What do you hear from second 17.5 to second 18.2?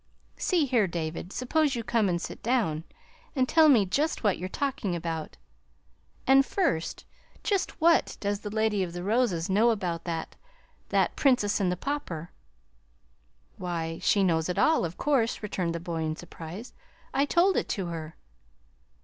it to her."